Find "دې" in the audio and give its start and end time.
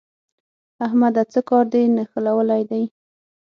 1.73-1.81